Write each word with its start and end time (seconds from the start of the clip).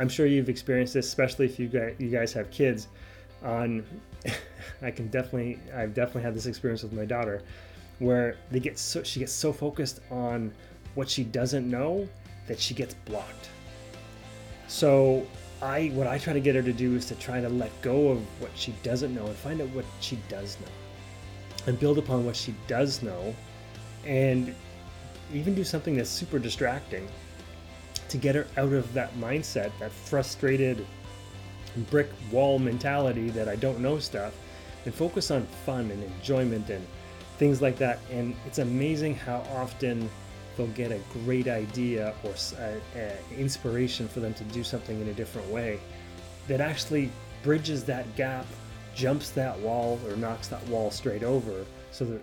I'm 0.00 0.08
sure 0.08 0.24
you've 0.24 0.48
experienced 0.48 0.94
this, 0.94 1.06
especially 1.06 1.44
if 1.44 1.58
you 1.58 1.68
guys, 1.68 1.94
you 1.98 2.08
guys 2.08 2.32
have 2.32 2.50
kids. 2.50 2.88
On, 3.44 3.84
I 4.82 4.90
can 4.90 5.08
definitely, 5.08 5.60
I've 5.76 5.92
definitely 5.92 6.22
had 6.22 6.34
this 6.34 6.46
experience 6.46 6.82
with 6.82 6.94
my 6.94 7.04
daughter, 7.04 7.42
where 7.98 8.36
they 8.50 8.60
get 8.60 8.78
so 8.78 9.02
she 9.02 9.20
gets 9.20 9.32
so 9.32 9.52
focused 9.52 10.00
on 10.10 10.52
what 10.94 11.08
she 11.08 11.22
doesn't 11.22 11.68
know 11.70 12.08
that 12.48 12.58
she 12.58 12.72
gets 12.72 12.94
blocked. 12.94 13.50
So 14.68 15.26
I, 15.60 15.88
what 15.88 16.06
I 16.06 16.16
try 16.16 16.32
to 16.32 16.40
get 16.40 16.54
her 16.54 16.62
to 16.62 16.72
do 16.72 16.96
is 16.96 17.04
to 17.06 17.14
try 17.16 17.42
to 17.42 17.48
let 17.50 17.70
go 17.82 18.08
of 18.08 18.20
what 18.40 18.52
she 18.54 18.72
doesn't 18.82 19.14
know 19.14 19.26
and 19.26 19.36
find 19.36 19.60
out 19.60 19.68
what 19.68 19.84
she 20.00 20.18
does 20.30 20.56
know, 20.60 21.66
and 21.66 21.78
build 21.78 21.98
upon 21.98 22.24
what 22.24 22.36
she 22.36 22.54
does 22.66 23.02
know, 23.02 23.34
and 24.06 24.54
even 25.34 25.54
do 25.54 25.62
something 25.62 25.94
that's 25.94 26.08
super 26.08 26.38
distracting 26.38 27.06
to 28.10 28.18
get 28.18 28.34
her 28.34 28.46
out 28.56 28.72
of 28.72 28.92
that 28.92 29.14
mindset, 29.14 29.70
that 29.78 29.92
frustrated 29.92 30.84
brick 31.90 32.08
wall 32.32 32.58
mentality 32.58 33.30
that 33.30 33.48
I 33.48 33.56
don't 33.56 33.78
know 33.78 33.98
stuff, 34.00 34.34
and 34.84 34.92
focus 34.92 35.30
on 35.30 35.46
fun 35.64 35.90
and 35.90 36.02
enjoyment 36.02 36.68
and 36.70 36.84
things 37.38 37.62
like 37.62 37.76
that. 37.78 38.00
And 38.10 38.34
it's 38.46 38.58
amazing 38.58 39.14
how 39.14 39.44
often 39.54 40.10
they'll 40.56 40.66
get 40.68 40.90
a 40.90 41.00
great 41.24 41.46
idea 41.46 42.12
or 42.24 42.34
inspiration 43.38 44.08
for 44.08 44.18
them 44.20 44.34
to 44.34 44.44
do 44.44 44.64
something 44.64 45.00
in 45.00 45.08
a 45.08 45.14
different 45.14 45.48
way 45.48 45.78
that 46.48 46.60
actually 46.60 47.10
bridges 47.44 47.84
that 47.84 48.16
gap, 48.16 48.46
jumps 48.94 49.30
that 49.30 49.56
wall, 49.60 50.00
or 50.06 50.16
knocks 50.16 50.48
that 50.48 50.66
wall 50.66 50.90
straight 50.90 51.22
over 51.22 51.64
so 51.92 52.04
that 52.04 52.20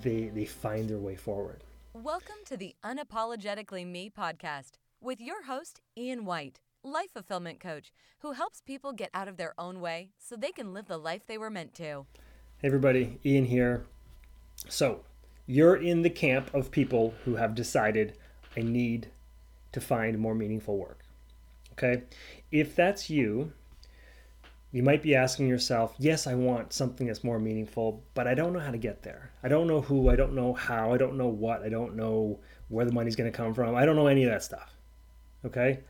they, 0.00 0.28
they 0.28 0.44
find 0.44 0.88
their 0.88 0.98
way 0.98 1.16
forward. 1.16 1.64
Welcome 1.92 2.36
to 2.46 2.56
the 2.56 2.74
Unapologetically 2.84 3.86
Me 3.86 4.10
podcast 4.10 4.72
with 5.04 5.20
your 5.20 5.44
host, 5.44 5.82
Ian 5.98 6.24
White, 6.24 6.60
life 6.82 7.10
fulfillment 7.12 7.60
coach 7.60 7.92
who 8.20 8.32
helps 8.32 8.62
people 8.62 8.92
get 8.92 9.10
out 9.12 9.28
of 9.28 9.36
their 9.36 9.52
own 9.58 9.80
way 9.80 10.08
so 10.18 10.34
they 10.34 10.50
can 10.50 10.72
live 10.72 10.86
the 10.86 10.96
life 10.96 11.26
they 11.26 11.36
were 11.36 11.50
meant 11.50 11.74
to. 11.74 12.06
Hey, 12.56 12.68
everybody, 12.68 13.18
Ian 13.24 13.44
here. 13.44 13.84
So, 14.68 15.00
you're 15.46 15.76
in 15.76 16.00
the 16.00 16.10
camp 16.10 16.52
of 16.54 16.70
people 16.70 17.12
who 17.24 17.36
have 17.36 17.54
decided, 17.54 18.16
I 18.56 18.62
need 18.62 19.08
to 19.72 19.80
find 19.80 20.18
more 20.18 20.34
meaningful 20.34 20.78
work. 20.78 21.00
Okay? 21.72 22.04
If 22.50 22.74
that's 22.74 23.10
you, 23.10 23.52
you 24.72 24.82
might 24.82 25.02
be 25.02 25.14
asking 25.14 25.48
yourself, 25.48 25.94
yes, 25.98 26.26
I 26.26 26.34
want 26.34 26.72
something 26.72 27.06
that's 27.06 27.22
more 27.22 27.38
meaningful, 27.38 28.02
but 28.14 28.26
I 28.26 28.32
don't 28.32 28.54
know 28.54 28.60
how 28.60 28.70
to 28.70 28.78
get 28.78 29.02
there. 29.02 29.30
I 29.42 29.48
don't 29.48 29.66
know 29.66 29.82
who, 29.82 30.08
I 30.08 30.16
don't 30.16 30.32
know 30.32 30.54
how, 30.54 30.94
I 30.94 30.96
don't 30.96 31.18
know 31.18 31.28
what, 31.28 31.62
I 31.62 31.68
don't 31.68 31.94
know 31.94 32.40
where 32.68 32.86
the 32.86 32.92
money's 32.92 33.16
going 33.16 33.30
to 33.30 33.36
come 33.36 33.52
from. 33.52 33.74
I 33.74 33.84
don't 33.84 33.96
know 33.96 34.06
any 34.06 34.24
of 34.24 34.30
that 34.30 34.42
stuff. 34.42 34.73
Okay? 35.44 35.80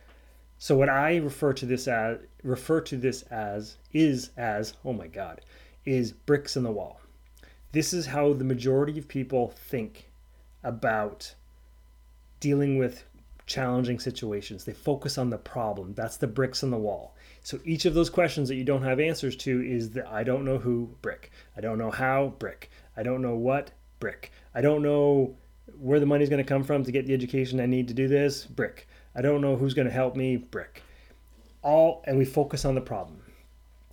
So 0.59 0.77
what 0.77 0.89
I 0.89 1.17
refer 1.17 1.53
to 1.55 1.67
this 1.67 1.89
as 1.89 2.19
refer 2.43 2.81
to 2.83 2.97
this 2.97 3.23
as 3.23 3.77
is 3.93 4.31
as, 4.37 4.75
oh 4.85 4.93
my 4.93 5.09
god, 5.09 5.41
is 5.85 6.13
bricks 6.13 6.57
in 6.57 6.63
the 6.63 6.71
wall. 6.71 7.01
This 7.73 7.93
is 7.93 8.07
how 8.07 8.33
the 8.33 8.45
majority 8.45 8.99
of 8.99 9.09
people 9.09 9.53
think 9.57 10.11
about 10.63 11.35
dealing 12.41 12.79
with 12.79 13.05
challenging 13.47 13.99
situations. 13.99 14.65
They 14.65 14.73
focus 14.73 15.19
on 15.19 15.31
the 15.31 15.39
problem. 15.39 15.93
That's 15.95 16.17
the 16.17 16.27
bricks 16.27 16.63
in 16.63 16.71
the 16.71 16.79
wall. 16.79 17.15
So 17.43 17.59
each 17.65 17.85
of 17.85 17.95
those 17.95 18.09
questions 18.09 18.49
that 18.49 18.55
you 18.55 18.65
don't 18.65 18.83
have 18.83 19.01
answers 19.01 19.37
to 19.37 19.61
is 19.61 19.91
the 19.91 20.09
I 20.09 20.23
don't 20.23 20.45
know 20.45 20.59
who 20.59 20.95
brick. 21.03 21.31
I 21.57 21.61
don't 21.61 21.79
know 21.79 21.91
how 21.91 22.35
brick. 22.39 22.71
I 22.97 23.03
don't 23.03 23.21
know 23.21 23.35
what 23.35 23.71
brick. 24.01 24.33
I 24.55 24.61
don't 24.61 24.83
know 24.83 25.37
where 25.79 26.01
the 26.01 26.07
money's 26.07 26.29
going 26.29 26.43
to 26.43 26.49
come 26.49 26.65
from 26.65 26.85
to 26.85 26.93
get 26.93 27.07
the 27.07 27.15
education 27.15 27.61
I 27.61 27.67
need 27.67 27.89
to 27.89 27.95
do 27.95 28.09
this 28.09 28.47
brick. 28.47 28.87
I 29.15 29.23
don't 29.23 29.41
know 29.41 29.57
who's 29.57 29.75
going 29.75 29.87
to 29.87 29.93
help 29.93 30.17
me 30.17 30.37
brick. 30.37 30.83
All 31.63 32.03
and 32.07 32.19
we 32.19 32.25
focus 32.25 32.65
on 32.65 32.75
the 32.75 32.81
problem. 32.81 33.23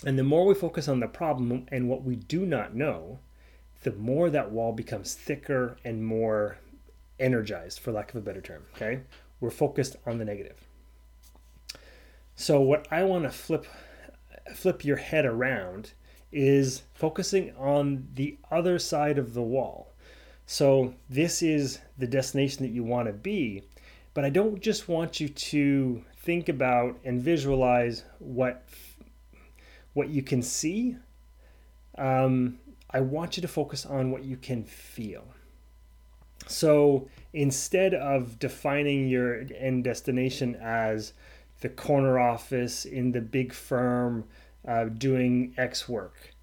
And 0.05 0.17
the 0.17 0.23
more 0.23 0.45
we 0.45 0.55
focus 0.55 0.87
on 0.87 0.99
the 0.99 1.07
problem 1.07 1.67
and 1.71 1.87
what 1.87 2.03
we 2.03 2.15
do 2.15 2.45
not 2.45 2.75
know, 2.75 3.19
the 3.83 3.91
more 3.93 4.29
that 4.29 4.51
wall 4.51 4.73
becomes 4.73 5.13
thicker 5.13 5.77
and 5.85 6.05
more 6.05 6.57
energized, 7.19 7.79
for 7.79 7.91
lack 7.91 8.09
of 8.09 8.15
a 8.15 8.21
better 8.21 8.41
term. 8.41 8.63
Okay? 8.75 9.01
We're 9.39 9.51
focused 9.51 9.95
on 10.05 10.17
the 10.17 10.25
negative. 10.25 10.57
So 12.35 12.59
what 12.59 12.87
I 12.91 13.03
want 13.03 13.23
to 13.23 13.29
flip 13.29 13.67
flip 14.55 14.83
your 14.83 14.97
head 14.97 15.25
around 15.25 15.93
is 16.31 16.83
focusing 16.93 17.53
on 17.57 18.07
the 18.15 18.37
other 18.49 18.79
side 18.79 19.17
of 19.17 19.33
the 19.33 19.41
wall. 19.41 19.93
So 20.45 20.95
this 21.09 21.41
is 21.41 21.79
the 21.97 22.07
destination 22.07 22.63
that 22.65 22.71
you 22.71 22.83
want 22.83 23.07
to 23.07 23.13
be, 23.13 23.63
but 24.13 24.25
I 24.25 24.29
don't 24.29 24.61
just 24.61 24.87
want 24.87 25.19
you 25.19 25.29
to 25.29 26.03
think 26.17 26.49
about 26.49 26.99
and 27.03 27.21
visualize 27.21 28.03
what 28.19 28.63
what 29.93 30.09
you 30.09 30.21
can 30.21 30.41
see. 30.41 30.95
Um, 31.97 32.59
I 32.89 33.01
want 33.01 33.37
you 33.37 33.41
to 33.41 33.47
focus 33.47 33.85
on 33.85 34.11
what 34.11 34.23
you 34.23 34.37
can 34.37 34.63
feel. 34.63 35.25
So 36.47 37.09
instead 37.33 37.93
of 37.93 38.39
defining 38.39 39.07
your 39.07 39.43
end 39.57 39.83
destination 39.83 40.55
as 40.55 41.13
the 41.61 41.69
corner 41.69 42.19
office 42.19 42.85
in 42.85 43.11
the 43.11 43.21
big 43.21 43.53
firm 43.53 44.25
uh, 44.67 44.85
doing 44.85 45.53
X 45.57 45.87
work. 45.87 46.33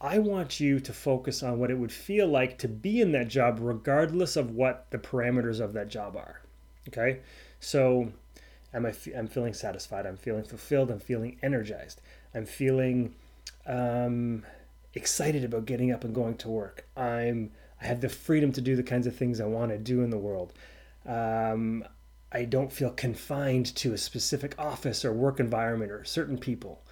I 0.00 0.18
want 0.18 0.60
you 0.60 0.78
to 0.80 0.92
focus 0.92 1.42
on 1.42 1.58
what 1.58 1.70
it 1.70 1.78
would 1.78 1.92
feel 1.92 2.26
like 2.28 2.58
to 2.58 2.68
be 2.68 3.00
in 3.00 3.12
that 3.12 3.28
job, 3.28 3.58
regardless 3.60 4.36
of 4.36 4.50
what 4.50 4.90
the 4.90 4.98
parameters 4.98 5.60
of 5.60 5.72
that 5.72 5.88
job 5.88 6.16
are. 6.16 6.42
Okay, 6.88 7.20
so 7.60 8.12
am 8.72 8.86
I? 8.86 8.94
I'm 9.16 9.26
feeling 9.26 9.54
satisfied. 9.54 10.06
I'm 10.06 10.16
feeling 10.16 10.44
fulfilled. 10.44 10.90
I'm 10.90 11.00
feeling 11.00 11.38
energized. 11.42 12.00
I'm 12.34 12.46
feeling 12.46 13.14
um, 13.66 14.44
excited 14.94 15.44
about 15.44 15.66
getting 15.66 15.92
up 15.92 16.04
and 16.04 16.14
going 16.14 16.36
to 16.38 16.48
work. 16.48 16.86
I'm. 16.96 17.50
I 17.80 17.86
have 17.86 18.00
the 18.00 18.08
freedom 18.08 18.52
to 18.52 18.60
do 18.60 18.74
the 18.74 18.82
kinds 18.82 19.06
of 19.06 19.14
things 19.14 19.40
I 19.40 19.44
want 19.44 19.70
to 19.70 19.78
do 19.78 20.02
in 20.02 20.10
the 20.10 20.18
world. 20.18 20.54
Um, 21.04 21.84
I 22.32 22.44
don't 22.44 22.72
feel 22.72 22.90
confined 22.90 23.74
to 23.76 23.92
a 23.92 23.98
specific 23.98 24.54
office 24.58 25.04
or 25.04 25.12
work 25.12 25.38
environment 25.40 25.92
or 25.92 26.04
certain 26.04 26.38
people. 26.38 26.82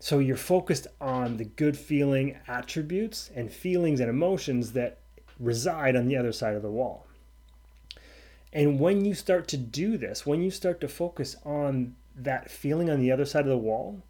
So 0.00 0.20
you're 0.20 0.36
focused 0.36 0.86
on 1.00 1.38
the 1.38 1.44
good 1.44 1.76
feeling 1.76 2.38
attributes 2.46 3.30
and 3.34 3.52
feelings 3.52 4.00
and 4.00 4.08
emotions 4.08 4.72
that 4.72 4.98
reside 5.40 5.96
on 5.96 6.06
the 6.06 6.16
other 6.16 6.32
side 6.32 6.54
of 6.54 6.62
the 6.62 6.70
wall. 6.70 7.07
And 8.52 8.80
when 8.80 9.04
you 9.04 9.14
start 9.14 9.48
to 9.48 9.56
do 9.56 9.96
this, 9.98 10.24
when 10.24 10.42
you 10.42 10.50
start 10.50 10.80
to 10.80 10.88
focus 10.88 11.36
on 11.44 11.94
that 12.16 12.50
feeling 12.50 12.90
on 12.90 13.00
the 13.00 13.12
other 13.12 13.24
side 13.24 13.42
of 13.42 13.48
the 13.48 13.56
wall, 13.56 14.02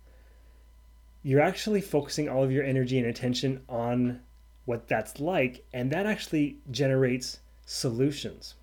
you're 1.22 1.40
actually 1.40 1.80
focusing 1.80 2.28
all 2.28 2.44
of 2.44 2.52
your 2.52 2.64
energy 2.64 2.98
and 2.98 3.06
attention 3.06 3.62
on 3.68 4.20
what 4.64 4.86
that's 4.86 5.18
like, 5.18 5.64
and 5.72 5.90
that 5.90 6.06
actually 6.06 6.58
generates 6.70 7.40
solutions 7.66 8.54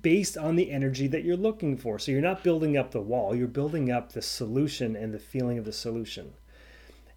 based 0.00 0.38
on 0.38 0.56
the 0.56 0.70
energy 0.70 1.06
that 1.06 1.24
you're 1.24 1.36
looking 1.36 1.76
for. 1.76 1.98
So 1.98 2.12
you're 2.12 2.20
not 2.20 2.42
building 2.42 2.76
up 2.76 2.92
the 2.92 3.00
wall, 3.00 3.34
you're 3.34 3.46
building 3.46 3.90
up 3.90 4.12
the 4.12 4.22
solution 4.22 4.96
and 4.96 5.12
the 5.12 5.18
feeling 5.18 5.58
of 5.58 5.64
the 5.64 5.72
solution. 5.72 6.32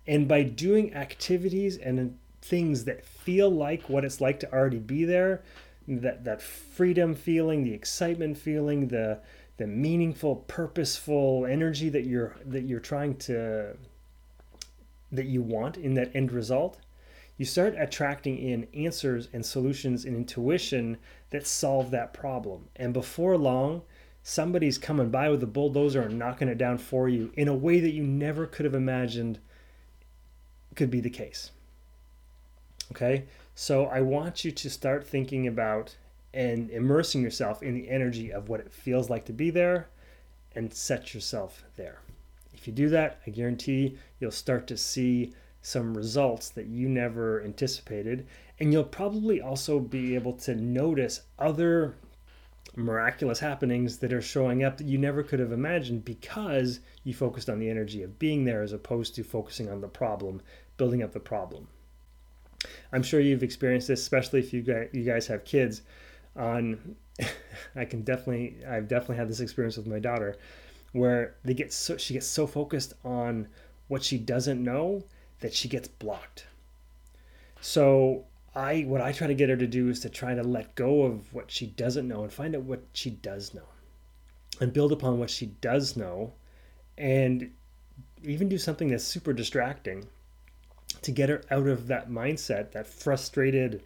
And 0.05 0.27
by 0.27 0.43
doing 0.43 0.93
activities 0.93 1.77
and 1.77 2.17
things 2.41 2.83
that 2.83 3.05
feel 3.05 3.49
like 3.49 3.89
what 3.89 4.05
it's 4.05 4.21
like 4.21 4.39
to 4.41 4.51
already 4.51 4.79
be 4.79 5.05
there, 5.05 5.41
that 5.87 6.23
that 6.23 6.41
freedom 6.41 7.15
feeling, 7.15 7.63
the 7.63 7.73
excitement 7.73 8.37
feeling, 8.37 8.87
the 8.87 9.19
the 9.57 9.67
meaningful, 9.67 10.37
purposeful 10.47 11.45
energy 11.45 11.89
that 11.89 12.05
you're 12.05 12.35
that 12.45 12.63
you're 12.63 12.79
trying 12.79 13.15
to 13.17 13.75
that 15.11 15.25
you 15.25 15.41
want 15.41 15.77
in 15.77 15.93
that 15.93 16.11
end 16.15 16.31
result, 16.31 16.79
you 17.37 17.45
start 17.45 17.75
attracting 17.77 18.37
in 18.37 18.67
answers 18.73 19.29
and 19.33 19.45
solutions 19.45 20.05
and 20.05 20.15
intuition 20.15 20.97
that 21.29 21.47
solve 21.47 21.91
that 21.91 22.13
problem. 22.13 22.67
And 22.75 22.93
before 22.93 23.37
long, 23.37 23.83
somebody's 24.23 24.77
coming 24.77 25.09
by 25.09 25.29
with 25.29 25.43
a 25.43 25.47
bulldozer 25.47 26.01
and 26.01 26.17
knocking 26.17 26.47
it 26.47 26.57
down 26.57 26.77
for 26.77 27.07
you 27.07 27.31
in 27.35 27.47
a 27.47 27.53
way 27.53 27.79
that 27.79 27.91
you 27.91 28.03
never 28.03 28.45
could 28.45 28.65
have 28.65 28.75
imagined 28.75 29.39
could 30.75 30.91
be 30.91 30.99
the 30.99 31.09
case. 31.09 31.51
Okay? 32.91 33.25
So 33.57 33.85
I 33.85 34.01
want 34.01 34.43
you 34.43 34.51
to 34.51 34.69
start 34.69 35.07
thinking 35.07 35.47
about 35.47 35.95
and 36.33 36.69
immersing 36.69 37.21
yourself 37.21 37.63
in 37.63 37.73
the 37.73 37.89
energy 37.89 38.31
of 38.31 38.49
what 38.49 38.59
it 38.59 38.73
feels 38.73 39.09
like 39.09 39.23
to 39.25 39.33
be 39.33 39.49
there 39.49 39.87
and 40.53 40.73
set 40.73 41.13
yourself 41.13 41.63
there. 41.77 41.99
If 42.53 42.67
you 42.67 42.73
do 42.73 42.89
that, 42.89 43.21
I 43.25 43.29
guarantee 43.31 43.97
you'll 44.19 44.31
start 44.31 44.67
to 44.67 44.77
see 44.77 45.33
some 45.61 45.95
results 45.95 46.49
that 46.49 46.67
you 46.67 46.89
never 46.89 47.41
anticipated. 47.43 48.27
And 48.59 48.73
you'll 48.73 48.83
probably 48.83 49.41
also 49.41 49.79
be 49.79 50.15
able 50.15 50.33
to 50.33 50.55
notice 50.55 51.21
other 51.39 51.95
miraculous 52.75 53.39
happenings 53.39 53.99
that 53.99 54.11
are 54.11 54.21
showing 54.21 54.65
up 54.65 54.77
that 54.77 54.87
you 54.87 54.97
never 54.97 55.23
could 55.23 55.39
have 55.39 55.53
imagined 55.53 56.03
because 56.03 56.81
you 57.05 57.13
focused 57.13 57.49
on 57.49 57.59
the 57.59 57.69
energy 57.69 58.03
of 58.03 58.19
being 58.19 58.43
there 58.43 58.61
as 58.61 58.73
opposed 58.73 59.15
to 59.15 59.23
focusing 59.23 59.69
on 59.69 59.79
the 59.79 59.87
problem, 59.87 60.41
building 60.75 61.01
up 61.01 61.13
the 61.13 61.19
problem. 61.21 61.69
I'm 62.91 63.03
sure 63.03 63.19
you've 63.19 63.43
experienced 63.43 63.87
this, 63.87 64.01
especially 64.01 64.39
if 64.39 64.53
you 64.53 64.61
guys, 64.61 64.89
you 64.93 65.03
guys 65.03 65.27
have 65.27 65.45
kids. 65.45 65.81
On, 66.35 66.95
I 67.75 67.85
can 67.85 68.01
definitely, 68.01 68.57
I've 68.67 68.87
definitely 68.87 69.17
had 69.17 69.29
this 69.29 69.39
experience 69.39 69.77
with 69.77 69.87
my 69.87 69.99
daughter, 69.99 70.37
where 70.91 71.35
they 71.43 71.53
get 71.53 71.73
so 71.73 71.97
she 71.97 72.13
gets 72.13 72.27
so 72.27 72.47
focused 72.47 72.93
on 73.03 73.47
what 73.87 74.03
she 74.03 74.17
doesn't 74.17 74.63
know 74.63 75.03
that 75.39 75.53
she 75.53 75.67
gets 75.67 75.87
blocked. 75.87 76.47
So 77.61 78.25
I 78.55 78.81
what 78.81 79.01
I 79.01 79.11
try 79.11 79.27
to 79.27 79.33
get 79.33 79.49
her 79.49 79.57
to 79.57 79.67
do 79.67 79.89
is 79.89 79.99
to 80.01 80.09
try 80.09 80.33
to 80.35 80.43
let 80.43 80.75
go 80.75 81.03
of 81.03 81.33
what 81.33 81.51
she 81.51 81.67
doesn't 81.67 82.07
know 82.07 82.23
and 82.23 82.31
find 82.31 82.55
out 82.55 82.63
what 82.63 82.83
she 82.93 83.09
does 83.09 83.53
know. 83.53 83.67
And 84.61 84.71
build 84.71 84.93
upon 84.93 85.19
what 85.19 85.29
she 85.29 85.47
does 85.47 85.97
know 85.97 86.31
and 86.97 87.51
even 88.23 88.47
do 88.47 88.57
something 88.57 88.87
that's 88.87 89.03
super 89.03 89.33
distracting 89.33 90.07
to 91.05 91.11
get 91.11 91.29
her 91.29 91.43
out 91.51 91.67
of 91.67 91.85
that 91.85 92.09
mindset, 92.09 92.71
that 92.71 92.87
frustrated 92.87 93.83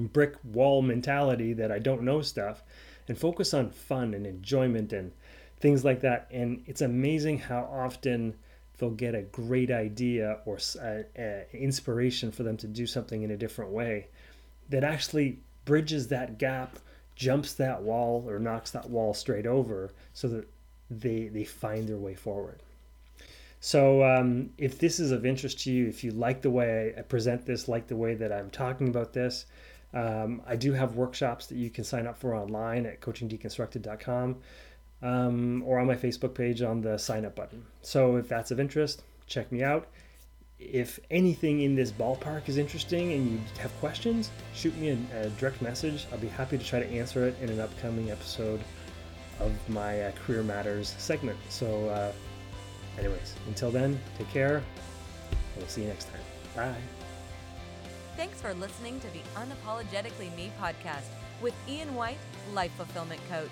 brick 0.00 0.34
wall 0.42 0.82
mentality 0.82 1.52
that 1.52 1.70
I 1.70 1.78
don't 1.78 2.02
know 2.02 2.22
stuff 2.22 2.64
and 3.06 3.16
focus 3.16 3.54
on 3.54 3.70
fun 3.70 4.14
and 4.14 4.26
enjoyment 4.26 4.92
and 4.92 5.12
things 5.60 5.84
like 5.84 6.00
that. 6.00 6.26
And 6.32 6.64
it's 6.66 6.80
amazing 6.80 7.38
how 7.38 7.68
often 7.72 8.34
they'll 8.78 8.90
get 8.90 9.14
a 9.14 9.22
great 9.22 9.70
idea 9.70 10.38
or 10.44 10.58
a, 10.82 11.04
a 11.16 11.46
inspiration 11.52 12.32
for 12.32 12.42
them 12.42 12.56
to 12.56 12.66
do 12.66 12.84
something 12.84 13.22
in 13.22 13.30
a 13.30 13.36
different 13.36 13.70
way 13.70 14.08
that 14.70 14.82
actually 14.82 15.38
bridges 15.64 16.08
that 16.08 16.36
gap, 16.36 16.80
jumps 17.14 17.54
that 17.54 17.80
wall, 17.80 18.24
or 18.26 18.40
knocks 18.40 18.72
that 18.72 18.90
wall 18.90 19.14
straight 19.14 19.46
over 19.46 19.92
so 20.14 20.26
that 20.26 20.48
they, 20.90 21.28
they 21.28 21.44
find 21.44 21.88
their 21.88 21.96
way 21.96 22.16
forward. 22.16 22.58
So, 23.66 24.04
um, 24.04 24.50
if 24.58 24.78
this 24.78 25.00
is 25.00 25.10
of 25.10 25.24
interest 25.24 25.60
to 25.60 25.72
you, 25.72 25.88
if 25.88 26.04
you 26.04 26.10
like 26.10 26.42
the 26.42 26.50
way 26.50 26.92
I 26.98 27.00
present 27.00 27.46
this, 27.46 27.66
like 27.66 27.86
the 27.86 27.96
way 27.96 28.14
that 28.14 28.30
I'm 28.30 28.50
talking 28.50 28.88
about 28.88 29.14
this, 29.14 29.46
um, 29.94 30.42
I 30.46 30.54
do 30.54 30.72
have 30.72 30.96
workshops 30.96 31.46
that 31.46 31.56
you 31.56 31.70
can 31.70 31.82
sign 31.82 32.06
up 32.06 32.18
for 32.18 32.34
online 32.34 32.84
at 32.84 33.00
coachingdeconstructed.com 33.00 34.36
um, 35.00 35.62
or 35.64 35.78
on 35.78 35.86
my 35.86 35.94
Facebook 35.94 36.34
page 36.34 36.60
on 36.60 36.82
the 36.82 36.98
sign 36.98 37.24
up 37.24 37.36
button. 37.36 37.64
So 37.80 38.16
if 38.16 38.28
that's 38.28 38.50
of 38.50 38.60
interest, 38.60 39.02
check 39.26 39.50
me 39.50 39.62
out. 39.62 39.88
If 40.58 41.00
anything 41.10 41.62
in 41.62 41.74
this 41.74 41.90
ballpark 41.90 42.50
is 42.50 42.58
interesting 42.58 43.14
and 43.14 43.32
you 43.32 43.40
have 43.60 43.74
questions, 43.80 44.30
shoot 44.52 44.76
me 44.76 44.90
a, 44.90 45.22
a 45.22 45.30
direct 45.40 45.62
message. 45.62 46.04
I'll 46.12 46.18
be 46.18 46.28
happy 46.28 46.58
to 46.58 46.64
try 46.64 46.80
to 46.80 46.90
answer 46.90 47.26
it 47.26 47.34
in 47.40 47.48
an 47.48 47.60
upcoming 47.60 48.10
episode 48.10 48.60
of 49.40 49.52
my 49.70 50.02
uh, 50.02 50.12
Career 50.12 50.42
Matters 50.42 50.94
segment. 50.98 51.38
So, 51.48 51.88
uh, 51.88 52.12
anyways, 52.98 53.34
until 53.46 53.70
then, 53.70 53.98
take 54.18 54.30
care. 54.30 54.62
We'll 55.56 55.66
see 55.66 55.82
you 55.82 55.88
next 55.88 56.08
time. 56.10 56.20
Bye. 56.54 56.80
Thanks 58.16 58.40
for 58.40 58.54
listening 58.54 59.00
to 59.00 59.06
the 59.08 59.20
Unapologetically 59.34 60.34
Me 60.36 60.52
podcast 60.60 61.08
with 61.42 61.54
Ian 61.68 61.94
White, 61.94 62.18
Life 62.52 62.72
Fulfillment 62.76 63.20
Coach. 63.28 63.50